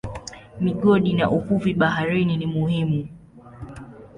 Migodi 0.59 1.13
na 1.13 1.29
uvuvi 1.29 1.73
baharini 1.73 2.37
ni 2.37 2.45
muhimu. 2.45 3.07